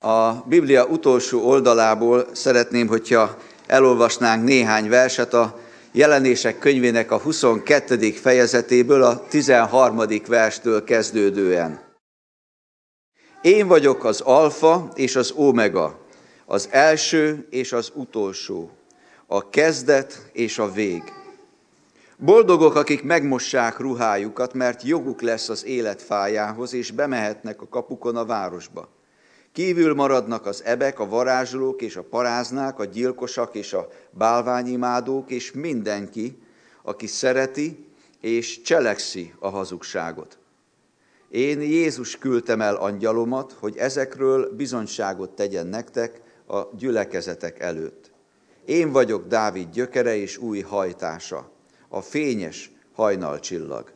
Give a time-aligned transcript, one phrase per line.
[0.00, 5.58] A Biblia utolsó oldalából szeretném, hogyha elolvasnánk néhány verset a
[5.92, 8.10] jelenések könyvének a 22.
[8.10, 10.02] fejezetéből, a 13.
[10.26, 11.80] verstől kezdődően.
[13.42, 15.98] Én vagyok az alfa és az omega,
[16.46, 18.70] az első és az utolsó,
[19.26, 21.02] a kezdet és a vég.
[22.16, 28.97] Boldogok, akik megmossák ruhájukat, mert joguk lesz az életfájához, és bemehetnek a kapukon a városba.
[29.58, 35.52] Kívül maradnak az ebek, a varázslók és a paráznák, a gyilkosak és a bálványimádók, és
[35.52, 36.38] mindenki,
[36.82, 37.86] aki szereti
[38.20, 40.38] és cselekszi a hazugságot.
[41.30, 48.10] Én Jézus küldtem el angyalomat, hogy ezekről bizonyságot tegyen nektek a gyülekezetek előtt.
[48.64, 51.50] Én vagyok Dávid gyökere és új hajtása,
[51.88, 53.92] a fényes hajnalcsillag.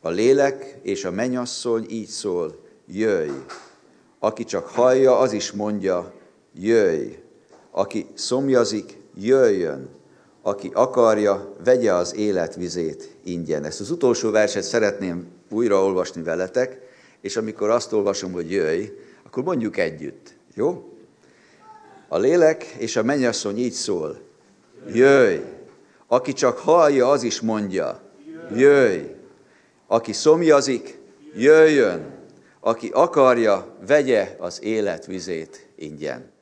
[0.00, 3.38] A lélek és a menyasszony így szól, jöjj!
[4.26, 6.12] Aki csak hallja, az is mondja,
[6.54, 7.12] jöjj.
[7.70, 9.88] Aki szomjazik, jöjjön.
[10.42, 13.64] Aki akarja, vegye az életvizét ingyen.
[13.64, 16.80] Ezt az utolsó verset szeretném újra olvasni veletek,
[17.20, 18.84] és amikor azt olvasom, hogy jöjj,
[19.26, 20.34] akkor mondjuk együtt.
[20.54, 20.92] Jó?
[22.08, 24.18] A lélek és a mennyasszony így szól.
[24.92, 25.40] Jöjj!
[26.06, 28.00] Aki csak hallja, az is mondja.
[28.54, 29.00] Jöjj!
[29.86, 30.98] Aki szomjazik,
[31.34, 32.15] jöjjön!
[32.66, 36.32] Aki akarja, vegye az életvizét ingyen.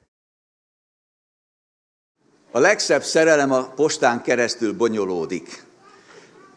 [2.51, 5.65] A legszebb szerelem a postán keresztül bonyolódik.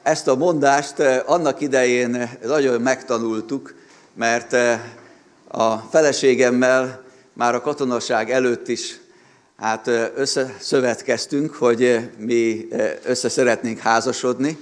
[0.04, 3.76] Ezt a mondást eh, annak idején nagyon megtanultuk,
[4.14, 4.82] mert eh,
[5.48, 9.00] a feleségemmel már a katonaság előtt is
[9.58, 12.68] hát eh, összeszövetkeztünk, hogy mi
[13.04, 14.58] össze szeretnénk házasodni,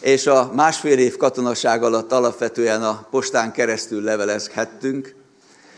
[0.00, 5.14] és a másfél év katonaság alatt alapvetően a postán keresztül levelezhettünk.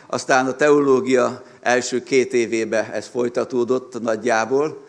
[0.06, 4.86] Aztán a teológia első két évébe ez folytatódott nagyjából,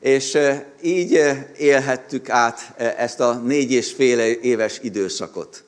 [0.00, 5.64] és eh, így eh, élhettük át eh, ezt a négy és fél éves időszakot,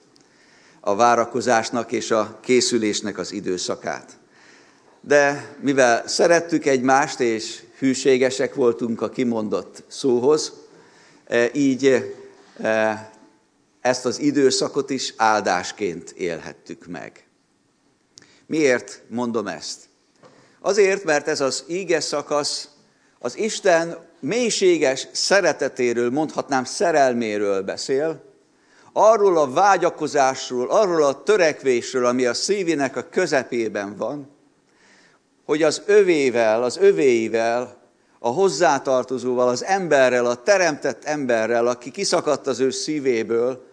[0.81, 4.13] a várakozásnak és a készülésnek az időszakát.
[5.01, 10.53] De mivel szerettük egymást, és hűségesek voltunk a kimondott szóhoz,
[11.53, 12.15] így
[13.81, 17.27] ezt az időszakot is áldásként élhettük meg.
[18.47, 19.81] Miért mondom ezt?
[20.61, 22.69] Azért, mert ez az íge szakasz
[23.19, 28.27] az Isten mélységes szeretetéről, mondhatnám szerelméről beszél,
[28.93, 34.31] arról a vágyakozásról, arról a törekvésről, ami a szívének a közepében van,
[35.45, 37.78] hogy az övével, az övéivel
[38.19, 43.67] a hozzátartozóval, az emberrel, a teremtett emberrel, aki kiszakadt az ő szívéből,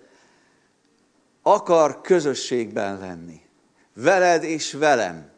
[1.42, 3.42] akar közösségben lenni.
[3.94, 5.34] Veled és velem.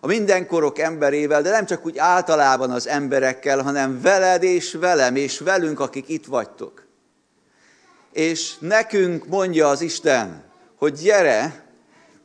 [0.00, 5.38] A mindenkorok emberével, de nem csak úgy általában az emberekkel, hanem veled és velem, és
[5.38, 6.86] velünk, akik itt vagytok.
[8.12, 10.44] És nekünk mondja az Isten,
[10.76, 11.65] hogy gyere,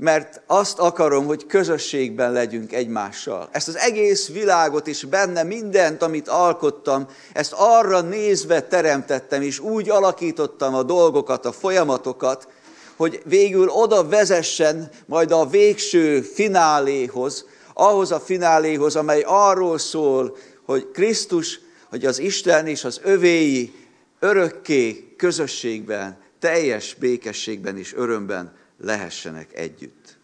[0.02, 3.50] mert azt akarom, hogy közösségben legyünk egymással.
[3.52, 9.90] Ezt az egész világot is benne, mindent, amit alkottam, ezt arra nézve teremtettem, és úgy
[9.90, 12.48] alakítottam a dolgokat, a folyamatokat,
[12.96, 20.92] hogy végül oda vezessen majd a végső fináléhoz, ahhoz a fináléhoz, amely arról szól, hogy
[20.94, 21.60] Krisztus,
[21.90, 23.74] hogy az Isten és az övéi
[24.20, 30.18] örökké közösségben, teljes békességben és örömben lehessenek együtt.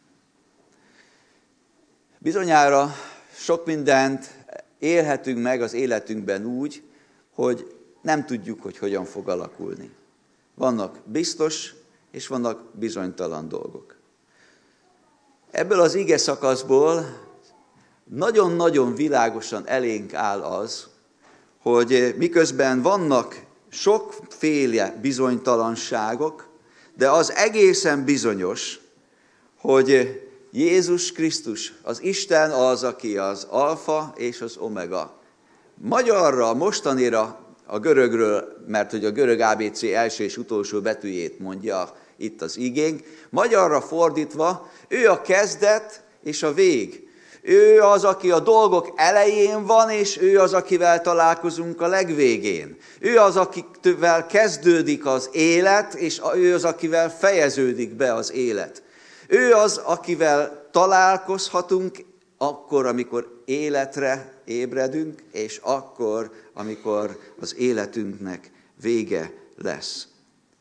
[2.18, 2.96] Bizonyára
[3.36, 4.46] sok mindent
[4.80, 6.84] élhetünk meg az életünkben úgy,
[7.34, 9.92] hogy nem tudjuk, hogy hogyan fog alakulni.
[10.56, 11.74] Vannak biztos
[12.12, 13.96] és vannak bizonytalan dolgok.
[15.52, 17.26] Ebből az ige szakaszból
[18.04, 20.88] nagyon-nagyon világosan elénk áll az,
[21.62, 26.47] hogy miközben vannak sokféle bizonytalanságok,
[26.98, 28.80] de az egészen bizonyos,
[29.58, 30.22] hogy
[30.52, 35.22] Jézus Krisztus, az Isten az, aki az alfa és az omega.
[35.76, 42.42] Magyarra, mostanira a görögről, mert hogy a görög ABC első és utolsó betűjét mondja itt
[42.42, 47.07] az igénk, magyarra fordítva, ő a kezdet és a vég.
[47.48, 52.78] Ő az, aki a dolgok elején van, és ő az, akivel találkozunk a legvégén.
[53.00, 58.84] Ő az, akivel kezdődik az élet, és ő az, akivel fejeződik be az élet.
[59.28, 61.98] Ő az, akivel találkozhatunk
[62.38, 68.52] akkor, amikor életre ébredünk, és akkor, amikor az életünknek
[68.82, 70.08] vége lesz.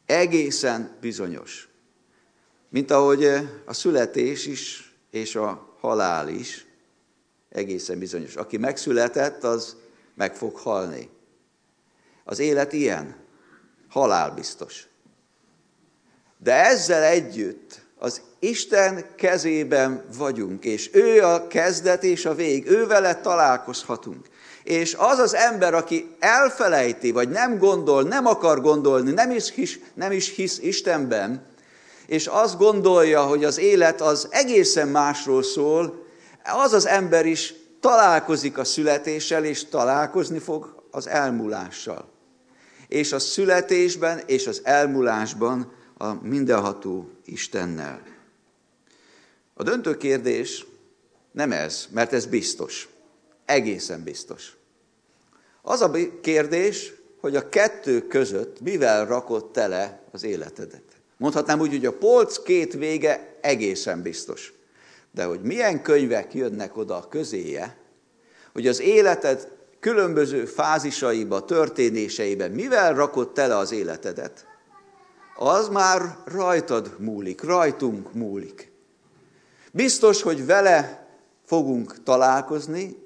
[0.06, 1.68] Egészen bizonyos.
[2.68, 3.24] Mint ahogy
[3.64, 6.65] a születés is, és a halál is.
[7.50, 8.36] Egészen bizonyos.
[8.36, 9.76] Aki megszületett, az
[10.14, 11.08] meg fog halni.
[12.24, 13.16] Az élet ilyen,
[13.88, 14.86] halálbiztos.
[16.38, 22.86] De ezzel együtt az Isten kezében vagyunk, és ő a kezdet és a vég, ő
[22.86, 24.26] vele találkozhatunk.
[24.64, 29.78] És az az ember, aki elfelejti, vagy nem gondol, nem akar gondolni, nem is hisz,
[29.94, 31.46] nem is hisz Istenben,
[32.06, 36.05] és azt gondolja, hogy az élet az egészen másról szól,
[36.46, 42.08] az az ember is találkozik a születéssel, és találkozni fog az elmúlással.
[42.88, 48.02] És a születésben és az elmúlásban a mindenható Istennel.
[49.54, 50.66] A döntő kérdés
[51.32, 52.88] nem ez, mert ez biztos.
[53.44, 54.56] Egészen biztos.
[55.62, 55.90] Az a
[56.20, 60.82] kérdés, hogy a kettő között mivel rakott tele az életedet.
[61.16, 64.55] Mondhatnám úgy, hogy a polc két vége egészen biztos.
[65.16, 67.76] De hogy milyen könyvek jönnek oda a közéje,
[68.52, 74.46] hogy az életed különböző fázisaiba, történéseiben mivel rakott tele az életedet,
[75.36, 78.72] az már rajtad múlik, rajtunk múlik.
[79.72, 81.08] Biztos, hogy vele
[81.44, 82.96] fogunk találkozni,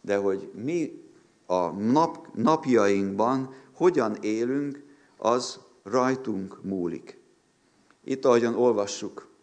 [0.00, 1.02] de hogy mi
[1.46, 4.82] a nap, napjainkban hogyan élünk,
[5.16, 7.18] az rajtunk múlik.
[8.04, 9.34] Itt, ahogyan olvassuk,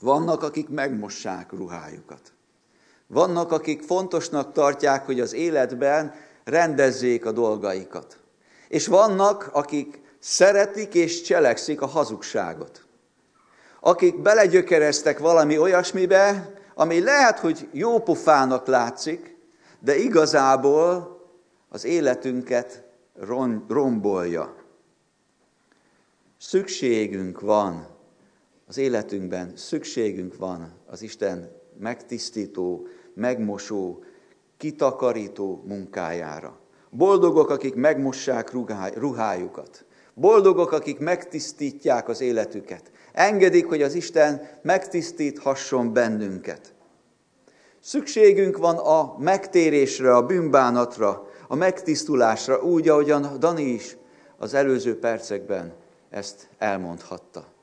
[0.00, 2.32] vannak, akik megmossák ruhájukat.
[3.06, 6.14] Vannak, akik fontosnak tartják, hogy az életben
[6.44, 8.18] rendezzék a dolgaikat.
[8.68, 12.86] És vannak, akik szeretik és cselekszik a hazugságot.
[13.80, 19.36] Akik belegyökereztek valami olyasmibe, ami lehet, hogy jópofának látszik,
[19.80, 21.20] de igazából
[21.68, 22.84] az életünket
[23.68, 24.54] rombolja.
[26.38, 27.97] Szükségünk van
[28.68, 34.02] az életünkben, szükségünk van az Isten megtisztító, megmosó,
[34.56, 36.58] kitakarító munkájára.
[36.90, 38.52] Boldogok, akik megmossák
[38.94, 39.84] ruhájukat.
[40.14, 42.90] Boldogok, akik megtisztítják az életüket.
[43.12, 46.74] Engedik, hogy az Isten megtisztíthasson bennünket.
[47.80, 53.96] Szükségünk van a megtérésre, a bűnbánatra, a megtisztulásra, úgy, ahogyan Dani is
[54.36, 55.72] az előző percekben
[56.10, 57.56] ezt elmondhatta.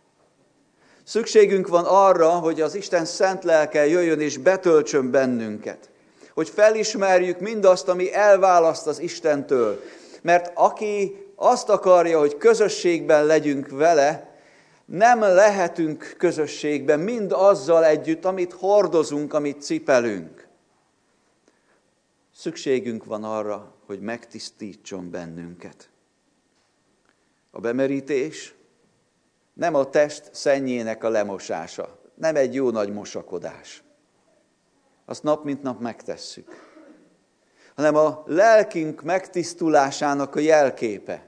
[1.06, 5.90] Szükségünk van arra, hogy az Isten szent lelke jöjjön és betöltsön bennünket.
[6.34, 9.81] Hogy felismerjük mindazt, ami elválaszt az Istentől.
[10.22, 14.36] Mert aki azt akarja, hogy közösségben legyünk vele,
[14.86, 20.48] nem lehetünk közösségben mind azzal együtt, amit hordozunk, amit cipelünk.
[22.36, 25.90] Szükségünk van arra, hogy megtisztítson bennünket.
[27.52, 28.54] A bemerítés
[29.56, 33.84] nem a test szennyének a lemosása, nem egy jó nagy mosakodás.
[35.06, 36.74] Azt nap mint nap megtesszük.
[37.75, 41.28] Hanem a lelkünk megtisztulásának a jelképe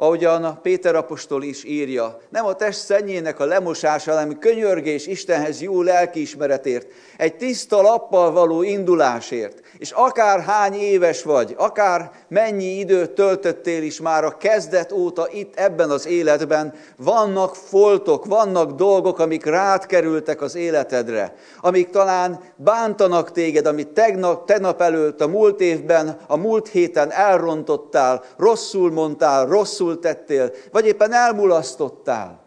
[0.00, 5.82] ahogyan Péter apostol is írja, nem a test szennyének a lemosása, hanem könyörgés Istenhez jó
[5.82, 6.86] lelkiismeretért,
[7.16, 14.00] egy tiszta lappal való indulásért, és akár hány éves vagy, akár mennyi időt töltöttél is
[14.00, 20.42] már a kezdet óta itt ebben az életben, vannak foltok, vannak dolgok, amik rád kerültek
[20.42, 26.68] az életedre, amik talán bántanak téged, amit tegnap, tegnap előtt, a múlt évben, a múlt
[26.68, 32.40] héten elrontottál, rosszul mondtál, rosszul rosszul tettél, vagy éppen elmulasztottál,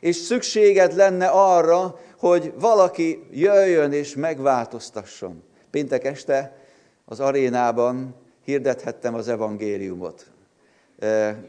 [0.00, 5.42] és szükséged lenne arra, hogy valaki jöjjön és megváltoztasson.
[5.70, 6.56] Péntek este
[7.04, 10.26] az arénában hirdethettem az evangéliumot.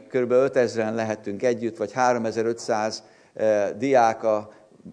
[0.08, 3.02] Körülbelül 5000-en lehetünk együtt, vagy 3500
[3.78, 4.50] diák a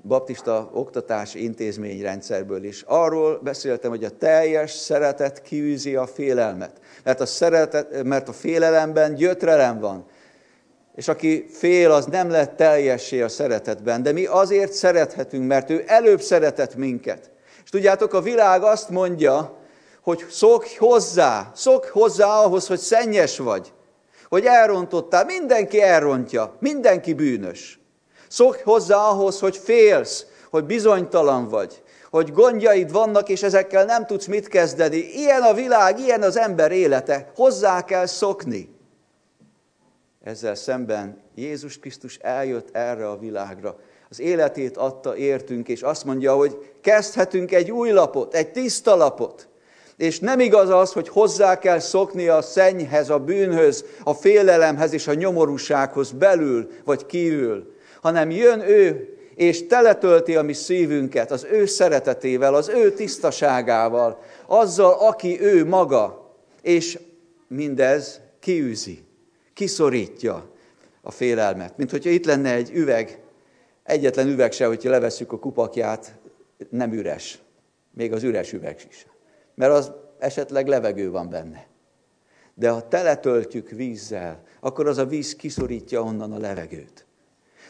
[0.08, 2.84] baptista oktatási intézményrendszerből is.
[2.88, 6.72] Arról beszéltem, hogy a teljes szeretet kiűzi a félelmet.
[7.04, 10.06] Mert a, szeretet, mert a félelemben gyötrelem van.
[10.96, 14.04] És aki fél, az nem lett teljessé a szeretetben.
[14.04, 17.32] De mi azért szerethetünk, mert ő előbb szeretett minket.
[17.64, 19.58] És tudjátok, a világ azt mondja,
[20.02, 23.74] hogy szokj hozzá, szokj hozzá ahhoz, hogy szennyes vagy,
[24.30, 25.26] hogy elrontottál.
[25.26, 27.80] Mindenki elrontja, mindenki bűnös.
[28.28, 34.26] Szokj hozzá ahhoz, hogy félsz, hogy bizonytalan vagy, hogy gondjaid vannak, és ezekkel nem tudsz
[34.26, 34.98] mit kezdeni.
[34.98, 37.32] Ilyen a világ, ilyen az ember élete.
[37.36, 38.81] Hozzá kell szokni.
[40.24, 43.80] Ezzel szemben Jézus Krisztus eljött erre a világra.
[44.10, 49.48] Az életét adta értünk, és azt mondja, hogy kezdhetünk egy új lapot, egy tiszta lapot.
[49.98, 55.08] És nem igaz az, hogy hozzá kell szokni a szennyhez, a bűnhöz, a félelemhez és
[55.08, 61.66] a nyomorúsághoz belül vagy kívül, hanem jön ő, és teletölti a mi szívünket az ő
[61.66, 67.00] szeretetével, az ő tisztaságával, azzal, aki ő maga, és
[67.48, 69.10] mindez kiűzi,
[69.54, 70.50] kiszorítja
[71.02, 71.78] a félelmet.
[71.78, 73.22] Mint hogyha itt lenne egy üveg,
[73.84, 76.20] egyetlen üveg se, hogyha levesszük a kupakját,
[76.70, 77.40] nem üres.
[77.94, 79.06] Még az üres üveg is.
[79.56, 81.66] Mert az esetleg levegő van benne.
[82.54, 87.06] De ha teletöltjük vízzel, akkor az a víz kiszorítja onnan a levegőt.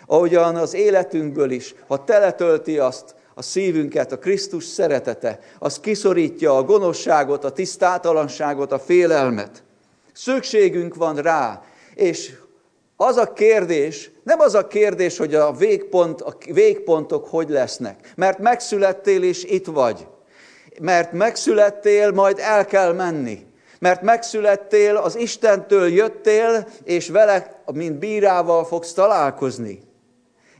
[0.05, 6.63] Ahogyan az életünkből is, ha teletölti azt a szívünket, a Krisztus szeretete, az kiszorítja a
[6.63, 9.63] gonoszságot, a tisztátalanságot, a félelmet.
[10.13, 11.63] Szükségünk van rá,
[11.95, 12.33] és
[12.95, 18.39] az a kérdés, nem az a kérdés, hogy a, végpont, a végpontok hogy lesznek, mert
[18.39, 20.07] megszülettél és itt vagy.
[20.79, 23.45] Mert megszülettél, majd el kell menni.
[23.79, 29.83] Mert megszülettél, az Istentől jöttél, és vele, mint bírával fogsz találkozni.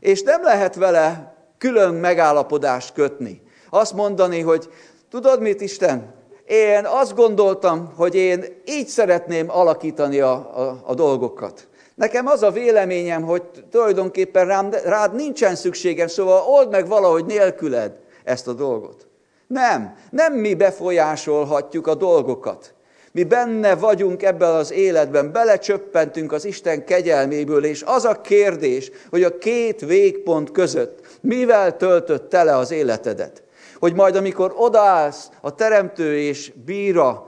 [0.00, 3.42] És nem lehet vele külön megállapodást kötni.
[3.70, 4.68] Azt mondani, hogy
[5.10, 6.21] tudod mit, Isten?
[6.46, 11.68] Én azt gondoltam, hogy én így szeretném alakítani a, a, a dolgokat.
[11.94, 17.92] Nekem az a véleményem, hogy tulajdonképpen rám, rád nincsen szükségem, szóval old meg valahogy nélküled
[18.24, 19.06] ezt a dolgot.
[19.46, 22.74] Nem, nem mi befolyásolhatjuk a dolgokat.
[23.12, 29.22] Mi benne vagyunk ebben az életben, belecsöppentünk az Isten kegyelméből, és az a kérdés, hogy
[29.22, 33.42] a két végpont között mivel töltött tele az életedet.
[33.82, 37.26] Hogy majd amikor odaállsz a Teremtő és bíra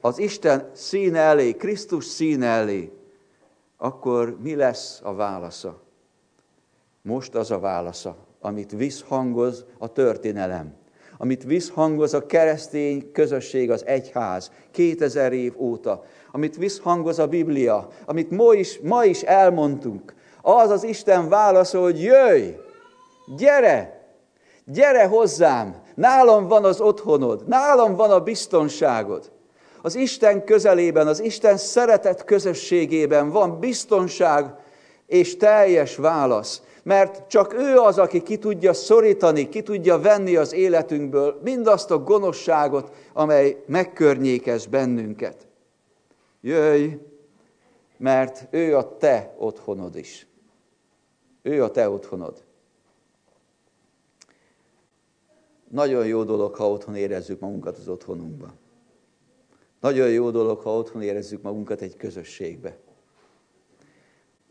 [0.00, 2.92] az Isten színe elé, Krisztus színe elé,
[3.76, 5.82] akkor mi lesz a válasza?
[7.02, 10.74] Most az a válasza, amit visszhangoz a történelem,
[11.18, 18.30] amit visszhangoz a keresztény közösség, az egyház, 2000 év óta, amit visszhangoz a Biblia, amit
[18.30, 22.48] ma is, ma is elmondtunk, az az Isten válasza, hogy jöjj,
[23.36, 24.00] gyere,
[24.64, 29.30] gyere hozzám, nálam van az otthonod, nálam van a biztonságod.
[29.82, 34.54] Az Isten közelében, az Isten szeretet közösségében van biztonság
[35.06, 36.62] és teljes válasz.
[36.82, 41.98] Mert csak ő az, aki ki tudja szorítani, ki tudja venni az életünkből mindazt a
[41.98, 45.46] gonoszságot, amely megkörnyékez bennünket.
[46.40, 46.86] Jöjj,
[47.96, 50.26] mert ő a te otthonod is.
[51.42, 52.42] Ő a te otthonod.
[55.72, 58.52] Nagyon jó dolog, ha otthon érezzük magunkat az otthonunkban.
[59.80, 62.78] Nagyon jó dolog, ha otthon érezzük magunkat egy közösségbe.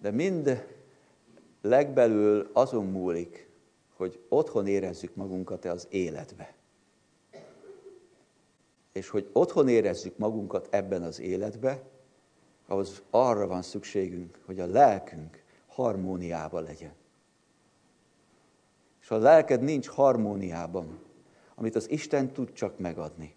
[0.02, 0.66] De mind
[1.62, 3.50] legbelül azon múlik,
[3.96, 6.54] hogy otthon érezzük magunkat az életbe.
[8.92, 11.84] És hogy otthon érezzük magunkat ebben az életbe,
[12.68, 16.94] ahhoz arra van szükségünk, hogy a lelkünk harmóniában legyen.
[19.02, 21.10] És ha a lelked nincs harmóniában,
[21.62, 23.36] amit az Isten tud csak megadni,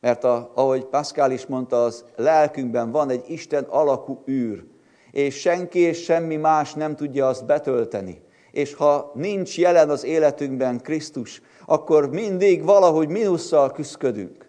[0.00, 4.64] mert a, ahogy Pascal is mondta, az lelkünkben van egy Isten alakú űr,
[5.10, 8.22] és senki és semmi más nem tudja azt betölteni.
[8.50, 14.48] És ha nincs jelen az életünkben Krisztus, akkor mindig valahogy minusszal küzdködünk.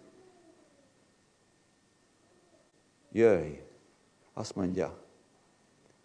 [3.12, 3.60] Jöjj,
[4.34, 4.98] azt mondja,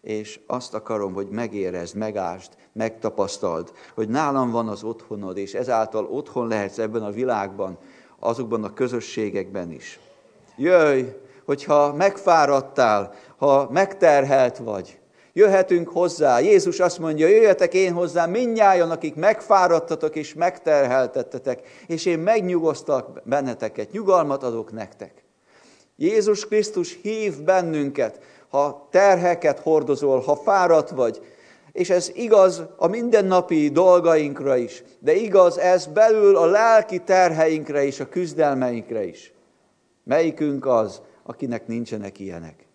[0.04, 6.48] és azt akarom, hogy megérezd, megásd, megtapasztald, hogy nálam van az otthonod, és ezáltal otthon
[6.48, 7.78] lehetsz ebben a világban,
[8.18, 10.00] azokban a közösségekben is.
[10.56, 11.02] Jöjj,
[11.44, 14.98] hogyha megfáradtál, ha megterhelt vagy,
[15.32, 16.40] jöhetünk hozzá.
[16.40, 23.92] Jézus azt mondja, jöjjetek én hozzá, minnyájan, akik megfáradtatok és megterheltettetek, és én megnyugosztak benneteket,
[23.92, 25.24] nyugalmat adok nektek.
[25.96, 28.20] Jézus Krisztus hív bennünket,
[28.54, 31.20] ha terheket hordozol, ha fáradt vagy,
[31.72, 38.00] és ez igaz a mindennapi dolgainkra is, de igaz ez belül a lelki terheinkre is,
[38.00, 39.32] a küzdelmeinkre is.
[40.04, 42.66] Melyikünk az, akinek nincsenek ilyenek?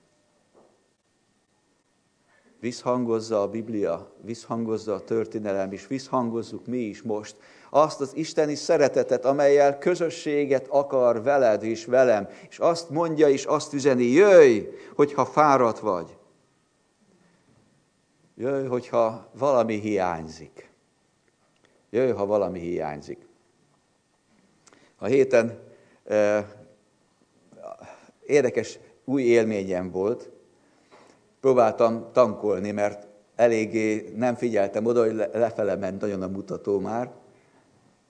[2.59, 7.35] Visszhangozza a Biblia, visszhangozza a történelem, és visszhangozzuk mi is most
[7.69, 13.73] azt az isteni szeretetet, amelyel közösséget akar veled és velem, és azt mondja és azt
[13.73, 14.59] üzeni, jöjj,
[14.95, 16.17] hogyha fáradt vagy.
[18.35, 20.71] Jöjj, hogyha valami hiányzik.
[21.89, 23.27] Jöjj, ha valami hiányzik.
[24.97, 25.59] A héten
[28.25, 30.29] érdekes új élményem volt.
[31.39, 37.11] Próbáltam tankolni, mert eléggé nem figyeltem oda, hogy lefele ment nagyon a mutató már.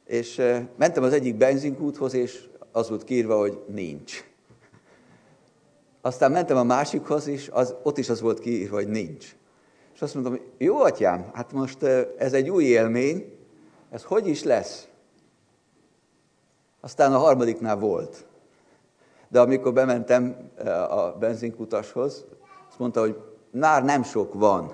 [0.10, 4.24] És eh, mentem az egyik benzinkúthoz, és az volt kírva, hogy nincs.
[6.02, 9.36] Aztán mentem a másikhoz, és az, ott is az volt kiírva, hogy nincs.
[9.94, 11.84] És azt mondtam, jó atyám, hát most
[12.18, 13.38] ez egy új élmény,
[13.90, 14.88] ez hogy is lesz?
[16.82, 18.26] Aztán a harmadiknál volt.
[19.28, 22.26] De amikor bementem eh, a benzinkutashoz,
[22.70, 24.74] azt mondta, hogy már nem sok van.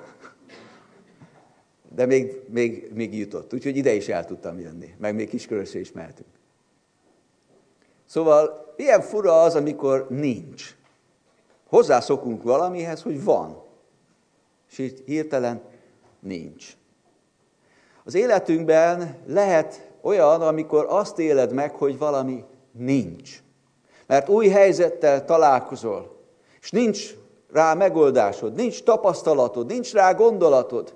[1.96, 3.54] De még, még, még jutott.
[3.54, 4.96] Úgyhogy ide is el tudtam jönni.
[4.98, 6.30] Meg még kiskörösre is mehetünk.
[8.06, 10.76] Szóval ilyen fura az, amikor nincs.
[11.68, 13.64] Hozzászokunk valamihez, hogy van.
[14.72, 15.62] És így hirtelen
[16.20, 16.78] nincs.
[18.04, 23.42] Az életünkben lehet olyan, amikor azt éled meg, hogy valami nincs.
[24.08, 26.16] Mert új helyzettel találkozol,
[26.62, 27.16] és nincs
[27.52, 30.94] rá megoldásod, nincs tapasztalatod, nincs rá gondolatod,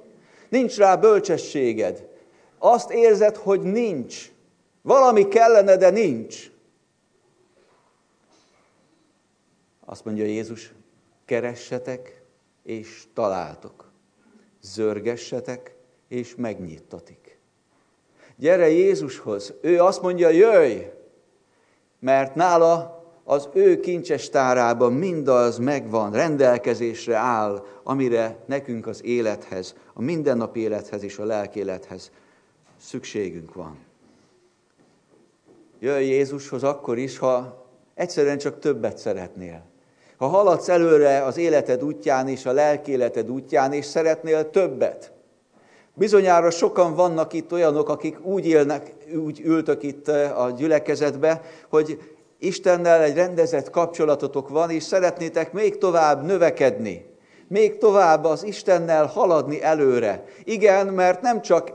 [0.50, 2.08] nincs rá bölcsességed.
[2.58, 4.32] Azt érzed, hogy nincs.
[4.82, 6.51] Valami kellene, de nincs.
[9.86, 10.74] Azt mondja Jézus,
[11.25, 12.22] keressetek
[12.63, 13.91] és találtok.
[14.62, 15.75] Zörgessetek
[16.08, 17.38] és megnyittatik.
[18.36, 20.82] Gyere Jézushoz, ő azt mondja, jöjj,
[22.00, 22.99] mert nála
[23.30, 31.04] az ő kincses tárában mindaz megvan, rendelkezésre áll, amire nekünk az élethez, a mindennapi élethez
[31.04, 32.12] és a lelkélethez
[32.82, 33.78] szükségünk van.
[35.80, 39.64] Jöjj Jézushoz akkor is, ha egyszerűen csak többet szeretnél.
[40.18, 45.12] Ha haladsz előre az életed útján és a lelkéleted útján, és szeretnél többet.
[45.94, 52.00] Bizonyára sokan vannak itt olyanok, akik úgy élnek, úgy ültök itt eh, a gyülekezetbe, hogy
[52.39, 57.05] Istennel egy rendezett kapcsolatotok van, és szeretnétek még tovább növekedni,
[57.48, 60.24] még tovább az Istennel haladni előre.
[60.43, 61.72] Igen, mert nem csak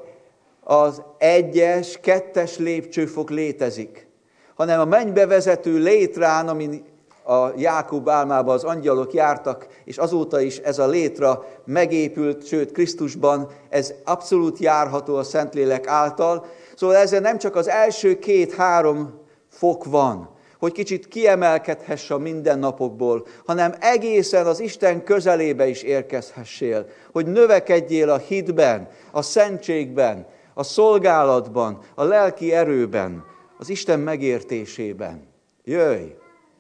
[0.61, 4.09] az egyes, kettes lépcsőfok létezik,
[4.55, 6.85] hanem a mennybe vezető létrán, amin
[7.25, 13.51] a Jákub álmában az angyalok jártak, és azóta is ez a létra megépült, sőt Krisztusban
[13.69, 16.47] ez abszolút járható a Szentlélek által.
[16.77, 20.34] Szóval ezzel nem csak az első két-három fok van,
[20.65, 28.17] hogy kicsit kiemelkedhess a mindennapokból, hanem egészen az Isten közelébe is érkezhessél, hogy növekedjél a
[28.17, 33.25] hitben, a szentségben, a szolgálatban, a lelki erőben,
[33.59, 35.27] az Isten megértésében.
[35.65, 36.07] Jöjj,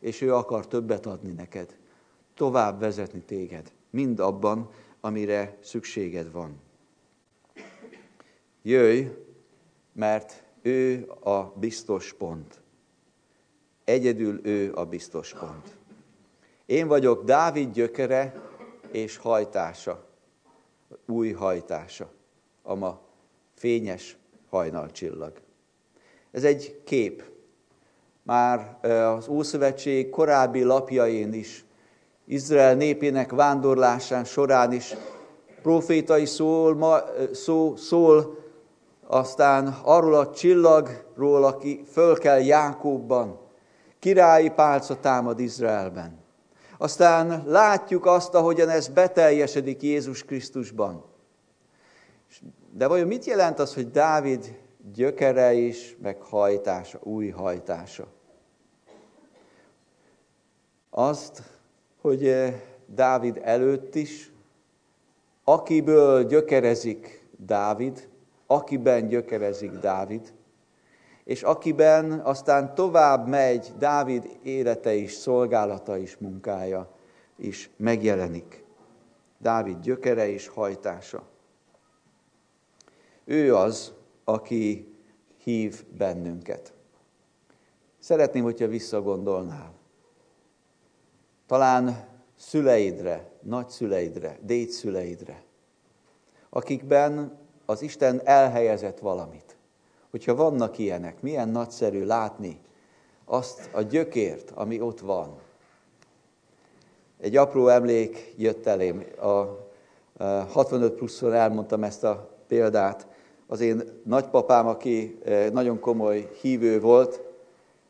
[0.00, 1.76] és ő akar többet adni neked,
[2.36, 6.60] tovább vezetni téged, mind abban, amire szükséged van.
[8.62, 9.06] Jöjj,
[9.92, 12.62] mert ő a biztos pont.
[13.84, 15.76] Egyedül ő a biztos pont.
[16.66, 18.42] Én vagyok Dávid gyökere
[18.90, 20.04] és hajtása,
[21.06, 22.10] új hajtása,
[22.62, 23.00] a ma
[23.54, 24.16] fényes
[24.50, 25.32] hajnalcsillag.
[26.30, 27.24] Ez egy kép.
[28.22, 28.78] Már
[29.16, 31.64] az Ószövetség korábbi lapjain is,
[32.24, 34.94] Izrael népének vándorlásán során is
[35.62, 36.98] profétai szól, ma,
[37.32, 38.38] szó, szól
[39.06, 43.38] aztán arról a csillagról, aki föl kell Jákóbban,
[44.04, 46.18] királyi pálca támad Izraelben.
[46.78, 51.04] Aztán látjuk azt, ahogyan ez beteljesedik Jézus Krisztusban.
[52.70, 54.58] De vajon mit jelent az, hogy Dávid
[54.94, 58.06] gyökere is, meg hajtása, új hajtása?
[60.90, 61.42] Azt,
[62.00, 62.54] hogy eh,
[62.86, 64.32] Dávid előtt is,
[65.44, 68.08] akiből gyökerezik Dávid,
[68.46, 70.32] akiben gyökerezik Dávid,
[71.24, 76.90] és akiben aztán tovább megy Dávid élete is, szolgálata is, munkája
[77.36, 78.64] is megjelenik.
[79.38, 81.22] Dávid gyökere és hajtása.
[83.24, 83.92] Ő az,
[84.24, 84.94] aki
[85.42, 86.72] hív bennünket.
[87.98, 89.72] Szeretném, hogyha visszagondolnál.
[91.46, 95.42] Talán szüleidre, nagyszüleidre, dédszüleidre,
[96.50, 99.53] akikben az Isten elhelyezett valamit
[100.14, 102.60] hogyha vannak ilyenek, milyen nagyszerű látni
[103.24, 105.38] azt a gyökért, ami ott van.
[107.20, 109.04] Egy apró emlék jött elém.
[109.20, 109.44] A
[110.48, 113.06] 65 pluszon elmondtam ezt a példát.
[113.46, 117.20] Az én nagypapám, aki e, nagyon komoly hívő volt,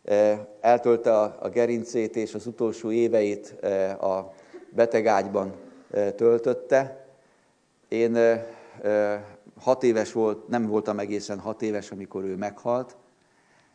[0.04, 4.32] e, eltölte a gerincét, és az utolsó éveit e, a
[4.70, 5.52] betegágyban
[6.16, 7.06] töltötte.
[7.88, 8.42] Én
[9.64, 12.96] hat éves volt, nem voltam egészen hat éves, amikor ő meghalt,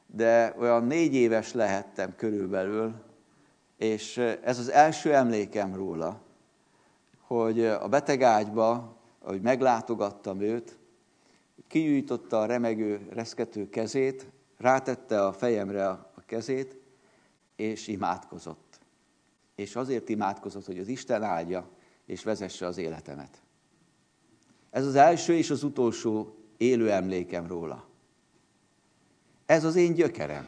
[0.05, 2.93] de olyan négy éves lehettem körülbelül,
[3.77, 6.21] és ez az első emlékem róla,
[7.21, 10.77] hogy a betegágyba, ahogy meglátogattam őt,
[11.67, 14.25] kinyújtotta a remegő, reszkető kezét,
[14.57, 16.77] rátette a fejemre a kezét,
[17.55, 18.79] és imádkozott.
[19.55, 21.69] És azért imádkozott, hogy az Isten áldja,
[22.05, 23.41] és vezesse az életemet.
[24.71, 27.87] Ez az első és az utolsó élő emlékem róla.
[29.45, 30.47] Ez az én gyökerem.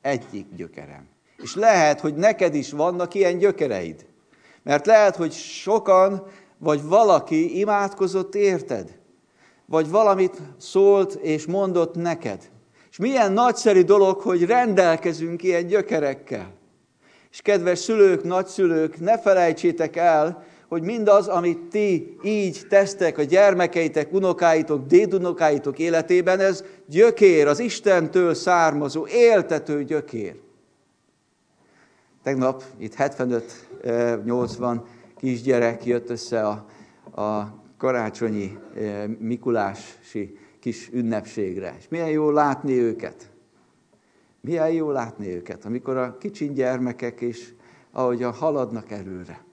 [0.00, 1.08] Egyik gyökerem.
[1.36, 4.06] És lehet, hogy neked is vannak ilyen gyökereid.
[4.62, 6.26] Mert lehet, hogy sokan,
[6.58, 8.98] vagy valaki imádkozott érted.
[9.66, 12.50] Vagy valamit szólt és mondott neked.
[12.90, 16.52] És milyen nagyszerű dolog, hogy rendelkezünk ilyen gyökerekkel.
[17.30, 24.12] És kedves szülők, nagyszülők, ne felejtsétek el, hogy mindaz, amit ti így tesztek a gyermekeitek,
[24.12, 30.36] unokáitok, dédunokáitok életében, ez gyökér, az Istentől származó, éltető gyökér.
[32.22, 34.80] Tegnap itt 75-80
[35.16, 36.66] kisgyerek jött össze a,
[37.22, 38.58] a karácsonyi
[39.18, 41.74] Mikulási kis ünnepségre.
[41.78, 43.30] És milyen jó látni őket.
[44.40, 47.54] Milyen jó látni őket, amikor a kicsin gyermekek is,
[47.92, 49.46] ahogyan haladnak előre.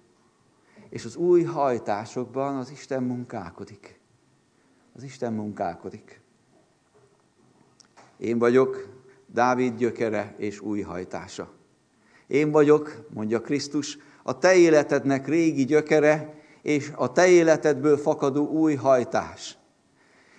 [0.96, 4.00] És az új hajtásokban az Isten munkálkodik.
[4.96, 6.22] Az Isten munkálkodik.
[8.18, 8.88] Én vagyok
[9.28, 11.52] Dávid gyökere és új hajtása.
[12.28, 18.76] Én vagyok, mondja Krisztus, a te életednek régi gyökere, és a te életedből fakadó új
[18.76, 19.58] hajtás.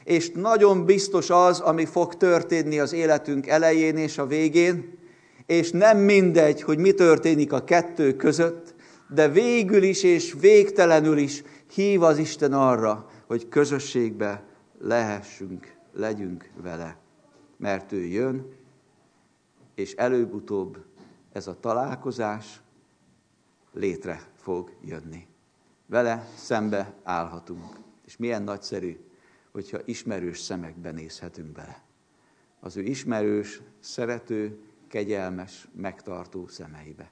[0.05, 4.99] És nagyon biztos az, ami fog történni az életünk elején és a végén,
[5.47, 8.75] és nem mindegy, hogy mi történik a kettő között,
[9.09, 11.43] de végül is és végtelenül is
[11.75, 14.45] hív az Isten arra, hogy közösségbe
[14.79, 16.99] lehessünk, legyünk vele.
[17.57, 18.53] Mert ő jön,
[19.75, 20.85] és előbb-utóbb
[21.33, 22.61] ez a találkozás
[23.73, 25.27] létre fog jönni.
[25.87, 27.65] Vele szembe állhatunk.
[28.05, 28.99] És milyen nagyszerű,
[29.53, 31.83] hogyha ismerős szemekbe nézhetünk bele.
[32.61, 37.11] Az ő ismerős, szerető, kegyelmes, megtartó szemeibe,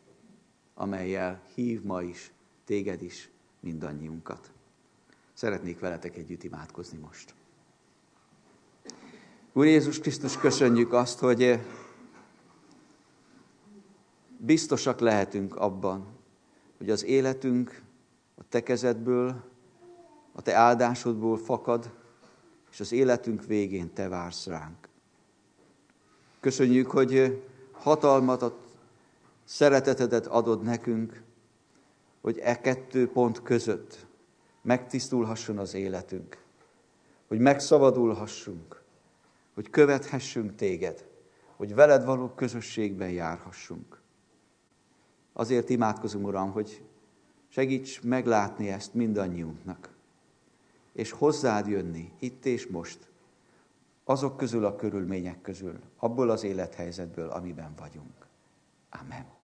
[0.74, 2.32] amelyel hív ma is,
[2.64, 4.50] téged is, mindannyiunkat.
[5.32, 7.34] Szeretnék veletek együtt imádkozni most.
[9.52, 11.60] Úr Jézus Krisztus, köszönjük azt, hogy
[14.38, 16.06] biztosak lehetünk abban,
[16.78, 17.82] hogy az életünk
[18.34, 19.44] a te kezedből,
[20.32, 21.90] a te áldásodból fakad,
[22.70, 24.88] és az életünk végén te vársz ránk.
[26.40, 28.42] Köszönjük, hogy hatalmat,
[29.44, 31.22] szeretetedet adod nekünk,
[32.20, 34.06] hogy e kettő pont között
[34.62, 36.42] megtisztulhasson az életünk,
[37.28, 38.82] hogy megszabadulhassunk,
[39.54, 41.06] hogy követhessünk téged,
[41.56, 44.00] hogy veled való közösségben járhassunk.
[45.32, 46.82] Azért imádkozom, Uram, hogy
[47.48, 49.88] segíts meglátni ezt mindannyiunknak,
[50.92, 53.10] és hozzád jönni itt és most,
[54.04, 58.23] azok közül a körülmények közül, abból az élethelyzetből, amiben vagyunk.
[58.94, 59.43] Amen.